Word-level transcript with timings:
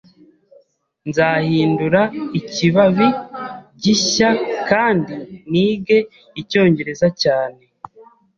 Nzahindura 1.09 2.01
ikibabi 2.39 3.07
gishya 3.83 4.29
kandi 4.69 5.13
nige 5.51 5.97
Icyongereza 6.41 7.07
cyane. 7.21 7.61